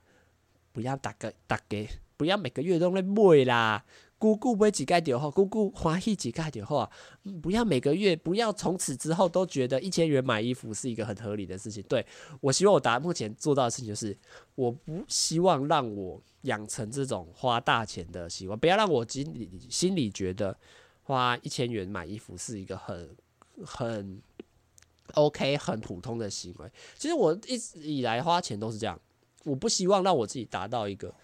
[0.75, 3.85] 不要大个大个，不要每个月都来买啦。
[4.19, 6.91] 姑姑买几盖就好，姑姑欢喜几盖就好。
[7.43, 11.83] 不要每个月，不要从此之后都觉得一千元买衣服是一个很合理的事情。
[11.85, 12.05] 对，
[12.41, 14.17] 我希望我达目前做到的事情就是，
[14.57, 20.57] 我不希望让我养成这种花大钱的习惯，不要让我心里心里觉得
[21.03, 23.15] 花一千元买衣服是一个很
[23.65, 24.23] 很
[25.13, 26.71] OK 很普通的行为。
[26.97, 28.99] 其实我一直以来花钱都是这样。
[29.45, 31.15] 我不希望让我自己达到一个，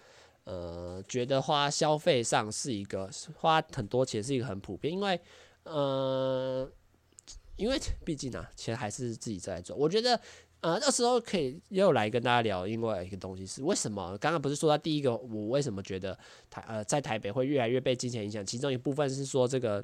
[0.43, 5.19] 呃，觉得花消费上是一个花很多钱是一个很普遍，因为，
[5.63, 6.69] 呃，
[7.57, 9.77] 因为 毕竟啊，钱还是自己在赚。
[9.77, 10.19] 我觉得，
[10.61, 14.17] 呃，那时候可以又来跟大家聊另外一个东西是为什么？
[14.19, 16.17] 刚刚不是说到第一个，我为什么觉得
[16.49, 18.45] 台呃在台北会越来越被金钱影响？
[18.45, 19.83] 其中一部分是说这个，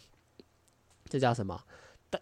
[1.10, 1.60] 这叫什么？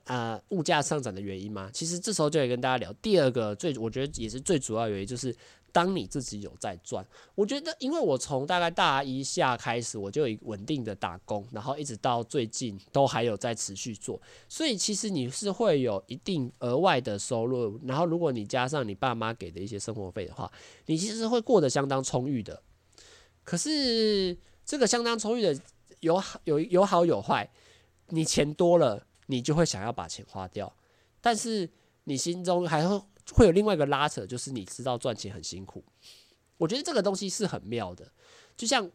[0.06, 1.70] 呃，物价上涨的原因吗？
[1.74, 5.36] 其实这时候就可以跟大家聊第二个最，我觉得也是最主要原因就是。
[5.76, 7.06] 当你自己有在赚，
[7.36, 14.18] 我觉得，因为我从大概大一下开始，我就有稳定的打工，然后一直到最近都还有在持续做，
[14.48, 20.50] 所以其实你是会有一定额外的收入，然后如果你加上你爸妈给的一些生活费的话，
[20.86, 22.64] 你其实会过得相当充裕的。
[23.44, 25.60] 可是这个相当充裕的
[26.00, 27.52] 有好有有好有坏，
[28.12, 30.74] 你钱多了，你就会想要把钱花掉，
[31.20, 31.70] 但是
[32.06, 33.02] 你心中还会。
[33.34, 35.84] 会有另外一个拉扯，就是你知道赚钱很辛苦。
[36.58, 38.12] 我觉得这个东西是很妙的，
[38.56, 38.90] 就像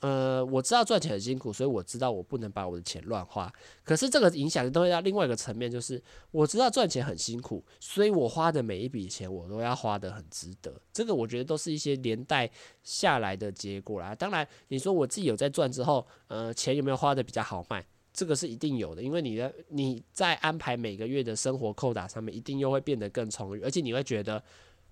[0.00, 3.52] 呃，我知道赚钱很辛苦，所以我知道我不能把我的钱乱花。
[3.84, 6.02] 可是这个影响都会到另外一个层面，就是
[6.32, 10.74] 我知道赚钱很辛苦，所以我花的每一笔钱我都要花得很值得。
[10.92, 12.50] 这个我觉得都是一些连带
[12.82, 14.12] 下来的结果啦。
[14.12, 17.86] 当然，你说我自己有在赚之后，呃，钱有没有花得比较好卖？
[18.12, 24.42] 这个是一定有的，因为你的你在安排每个月的生活扣打上面，一定又会变得更充裕，而且你会觉得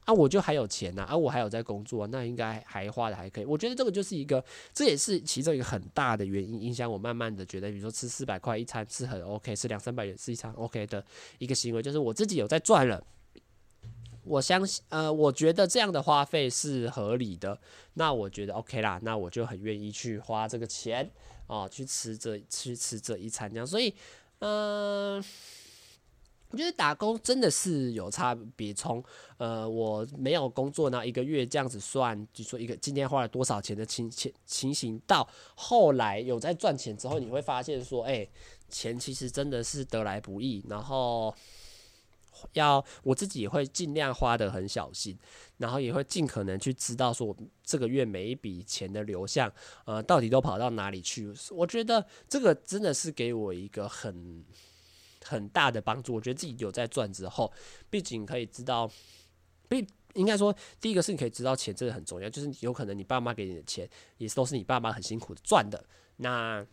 [0.06, 3.44] 啊，我就还有钱呐，啊，我还有在工作，那应该还花的还可以。
[3.44, 4.42] 我觉得这个就是一个，
[4.72, 11.04] 这也是其中一个很大的原因，影响我慢慢的觉得，比如说吃四百块一餐是很 OK，吃两三百元是一餐 OK 的
[11.38, 13.04] 一个行为，就是我自己有在赚了，
[14.24, 17.60] 我相信呃，我觉得这样的花费是合理的，
[17.94, 21.10] 那我觉得 OK 啦，那我就很愿意去花这个钱。
[21.50, 23.92] 哦，去吃这去吃这一餐这样，所以，
[24.38, 25.16] 嗯、
[26.50, 28.72] 我觉得打工真的是有差别。
[28.72, 29.02] 从
[29.36, 38.24] 呃，我没有工作那一个月这样子算，就说一个今天花了多少钱的情情情形，到后来有在赚钱之后，你会发现说，哎，
[38.68, 41.34] 钱其实真的是得来不易，然后。
[42.52, 45.18] 要我自己也会尽量花得很小心，
[45.58, 49.52] 然后也会尽可能去知道说，我这个月每一笔钱的流向，
[49.84, 51.32] 呃，到底都跑到哪里去？
[51.50, 54.44] 我觉得这个真的是给我一个很
[55.24, 56.14] 很大的帮助。
[56.14, 57.52] 我觉得自己有在赚之后，
[57.88, 58.90] 毕竟可以知道，
[59.68, 63.88] 毕应该说，第一个是你可以知道钱真的很重要，就是有可能你爸妈给你的钱，
[64.18, 65.84] 也都是你爸妈很辛苦赚的。
[66.16, 66.66] 那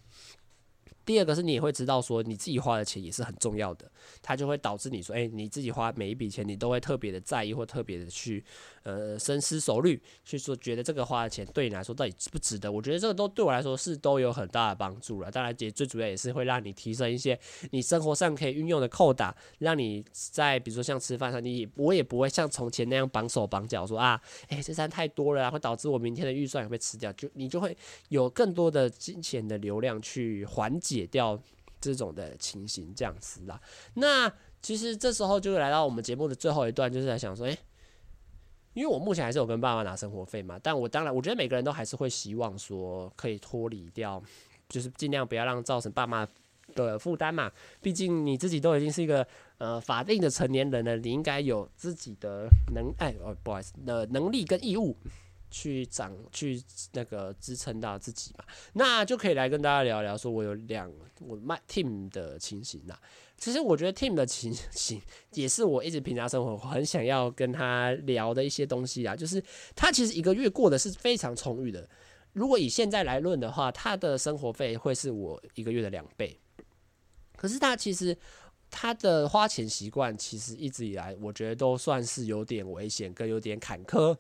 [1.07, 3.89] 第二个是你也会知道说你自己花的钱也是很重要的，
[4.21, 8.43] 它就会导致你说，诶，你自己花每一笔钱，你都会特别的在意或特别的去。
[8.83, 12.71] 呃，深思熟虑去说，觉得这个花的钱对你来说到底值不值得？
[12.71, 15.29] 我觉得这个都对我来说是都有很大的帮助了。
[15.29, 17.37] 当然，也最主要也是会让你提升一些
[17.71, 27.11] 你生活上可以运用的扣打，让你在比如说像吃饭上，你我也不会像从前那样绑手绑脚说啊，诶，这餐太多了，会导致我明天的预算也会吃掉。
[27.11, 27.75] 就你就会
[28.07, 31.39] 有更多的金钱的流量去缓解解掉
[31.79, 33.61] 这种的情形，这样子啦。
[33.93, 34.31] 那
[34.61, 37.57] 其实这时候就来到我们节目的最后一段，就是在想说，诶。
[38.73, 44.21] 因为我目前还是有跟爸妈拿生活费嘛，但我当然我觉得每个人都还是会希望说可以脱离掉，
[44.69, 46.27] 就是尽量不要让造成爸妈
[46.75, 47.51] 的负担嘛。
[47.81, 49.25] 毕竟你自己都已经是一个
[49.57, 54.95] 呃法定的成年人了，你应该有自己的能哎哦不好意思的能力跟义务
[55.49, 56.61] 去长去
[56.93, 58.45] 那个支撑到自己嘛。
[58.73, 62.99] 那就可以来跟大家聊聊，说我有两我卖 team 的情形啦。
[63.37, 64.99] 其实我觉得 team 的情形
[65.33, 69.43] 也是我一直平常生活很想要跟他聊的一些东西啊，就是
[69.75, 71.87] 他其实一个月过得是非常充裕的。
[72.33, 76.39] 如果以现在来论的话，他的生活费会是我一个月的两倍。
[77.35, 78.17] 可是他其实
[78.71, 84.17] 他的花钱习惯其实一直以来我觉得都算是有点危险跟有点坎坷，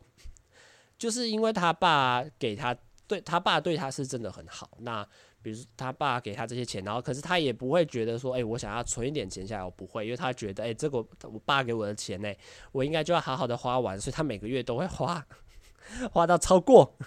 [0.97, 2.75] 就是因为他爸给他
[3.07, 4.69] 对他爸对他是真的很好。
[4.79, 5.07] 那
[5.41, 12.33] 比如他爸给他这些钱，然后可是他也不会觉得说，哎，我想要存一点钱下来，我不会，因为他觉得，哎，这个我爸给我的钱呢，
[12.71, 15.25] 我应该就要好好的花完，所以他每个月都会花，
[16.11, 16.97] 花到超过，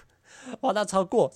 [0.61, 1.31] 花到超过，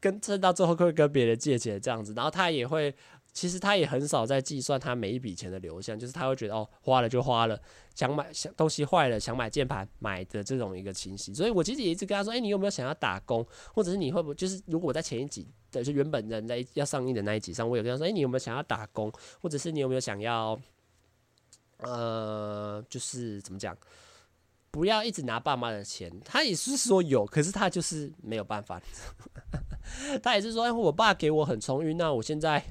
[0.00, 2.94] 跟甚至到最后会跟别人借钱这样子，然后他也会。
[3.32, 7.60] 其实他也很少在计算他每一笔钱的流向，就是他会觉得哦，花了就花了，
[7.94, 11.34] 想买想东西坏了想买键盘买的这种一个情形。
[11.34, 20.60] 所以我其实也一直跟他说，哎，你有没有想要打工，或者是你会不就是如果我在前一集的就原本的那要上映的那一集上，我有跟他说，哎，你有没有想要打工，或者是你有没有想要，
[21.78, 23.76] 呃，就是怎么讲，
[24.72, 26.12] 不要一直拿爸妈的钱。
[26.24, 28.82] 他也是说有，可是他就是没有办法，
[30.20, 32.62] 他也是说，哎，我爸给我很充裕，那我现在。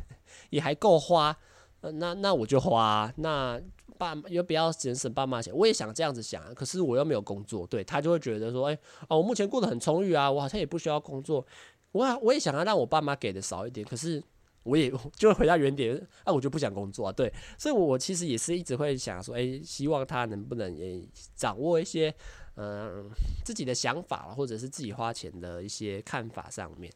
[0.50, 1.36] 也还够花，
[1.82, 3.60] 呃，那那我就花，那
[3.98, 8.80] 爸又不要节省爸妈钱，我也想这样子想，可是我又没有工作，对，他就会觉得说，哎、
[9.10, 11.46] 哦，我目前过得很充裕啊，我好像也不需要工作，
[11.92, 14.24] 我我也想要让我爸妈给的少一点，可是
[14.64, 21.02] 我也 就会回到原点，啊，我就不想工作啊，对，所以我其实也是一直会想说，诶，希望他能不能也
[21.36, 22.14] 掌握一些，
[22.56, 23.10] 嗯，
[23.44, 26.90] 自己的想法，或者是自己花钱的一些看法上面，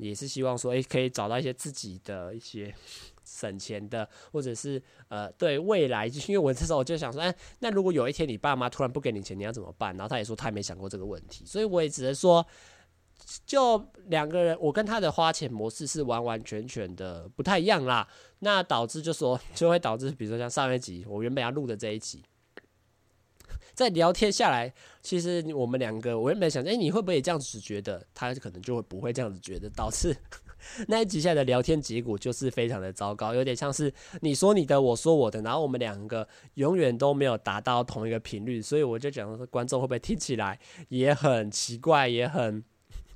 [0.00, 2.74] 也是希望说，诶，可以找到一些自己的一些
[3.24, 9.96] 省钱的，或者是呃，对未来，就是因为我这时候我就想说，哎，那如果有一天你爸妈突然不给你钱，你要怎么办？
[9.96, 12.46] 然后他也说他也没想过这个问题，所以我也只能说。
[13.44, 18.08] 就两个人，我跟他的花钱模式是完完全全的不太一样啦。
[18.40, 22.24] 那导致就说就会导致，比如说像上一集我原本要录的这一集，
[23.74, 28.06] 在聊天下来，其实我们两个我原本想，哎，你会不会也这样子觉得？
[28.14, 30.16] 他可能就会不会这样子觉得，导致
[30.88, 40.58] 那一集下的聊天结果就是非常的糟糕，有点像是你说你的，我说我的，然后我们两个永远都没有达到同一个频率，所以我就讲说，观众会不会听起来
[40.88, 42.64] 也很奇怪，也很。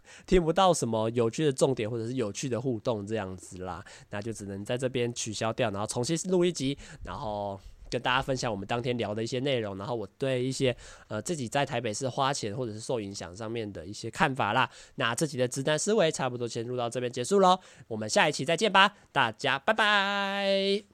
[0.26, 7.59] 听不到什么有趣的重点或者是有趣的互动这样子啦，那就只能在这边取消掉，然后重新录一集，然后
[7.95, 10.76] 跟大家分享我们当天聊的一些内容，然后我对一些
[11.07, 14.68] 呃自己在台北市花钱或者是受影响上面的一些看法啦。
[14.97, 20.93] 那这集的直男思维差不多先录到这边结束喽，我们下一期再见吧，大家拜拜。